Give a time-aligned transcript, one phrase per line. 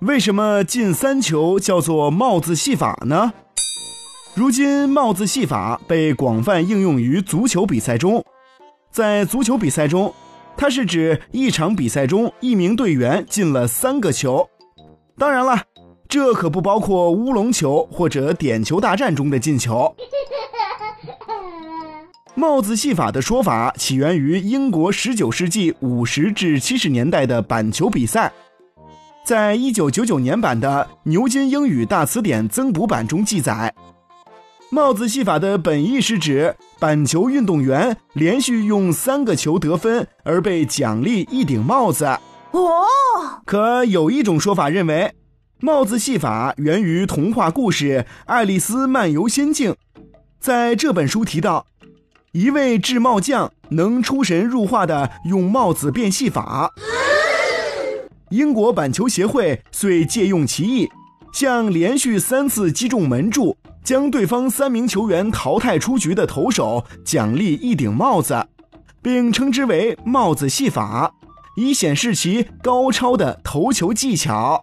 [0.00, 3.32] 为什么进三球叫做帽子戏法呢？
[4.34, 8.24] 如今帽子戏法被广泛应用于足球比赛中，
[8.90, 10.12] 在足球比赛中，
[10.56, 14.48] 它是指一场比赛中一名队员进了三个球。
[15.18, 15.62] 当然了，
[16.08, 19.94] 这可不包括乌龙球或者点球大战中的进球。
[22.40, 28.32] 帽子戏法的说法起源于英国19世纪50至70年代的板球比赛。
[29.26, 33.74] 在一九九九年版的牛津英语大词典增补版中记载，
[34.70, 42.06] 帽子戏法的本意是指板球运动员连续用三个球得分而被奖励一顶帽子。
[42.52, 42.86] 哦，
[43.44, 45.12] 可有一种说法认为，
[45.60, 49.72] 帽子戏法源于童话故事《爱丽丝漫游仙境》。
[50.40, 51.66] 在这本书提到，
[52.32, 56.72] 一位制帽匠能出神入化的用帽子变戏法。
[58.30, 60.88] 英国板球协会遂借用其意，
[61.32, 68.46] 向连续三次击中门柱、将对方三名球员淘汰出局的投手奖励一顶帽子，
[69.02, 71.12] 并称之为“帽子戏法”，
[71.56, 74.62] 以显示其高超的投球技巧。